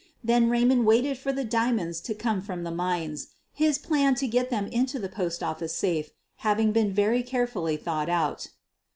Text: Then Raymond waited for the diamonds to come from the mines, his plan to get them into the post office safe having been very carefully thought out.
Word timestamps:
Then 0.23 0.49
Raymond 0.49 0.87
waited 0.87 1.19
for 1.19 1.31
the 1.31 1.43
diamonds 1.43 2.01
to 2.01 2.15
come 2.15 2.41
from 2.41 2.63
the 2.63 2.71
mines, 2.71 3.35
his 3.53 3.77
plan 3.77 4.15
to 4.15 4.27
get 4.27 4.49
them 4.49 4.65
into 4.65 4.97
the 4.97 5.07
post 5.09 5.43
office 5.43 5.75
safe 5.77 6.09
having 6.37 6.71
been 6.71 6.91
very 6.91 7.21
carefully 7.21 7.77
thought 7.77 8.09
out. 8.09 8.47